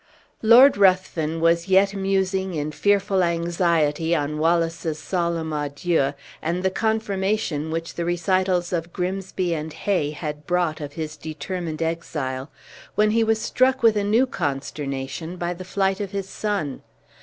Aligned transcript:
Lord 0.41 0.77
Ruthven 0.77 1.39
was 1.41 1.67
yet 1.67 1.93
musing, 1.93 2.55
in 2.55 2.71
fearful 2.71 3.21
anxiety, 3.23 4.15
on 4.15 4.39
Wallace's 4.39 4.97
solemn 4.97 5.53
adieu, 5.53 6.15
and 6.41 6.63
the 6.63 6.71
confirmation 6.71 7.69
which 7.69 7.93
the 7.93 8.03
recitals 8.03 8.73
of 8.73 8.91
Grimsby 8.93 9.53
and 9.53 9.71
Hay 9.71 10.09
had 10.09 10.47
brought 10.47 10.81
of 10.81 10.93
his 10.93 11.15
determined 11.15 11.83
exile, 11.83 12.49
when 12.95 13.11
he 13.11 13.23
was 13.23 13.39
struck 13.39 13.83
with 13.83 13.95
a 13.95 14.03
new 14.03 14.25
consternation 14.25 15.37
by 15.37 15.53
the 15.53 15.63
flight 15.63 15.99
of 15.99 16.09
his 16.09 16.27
son. 16.27 16.81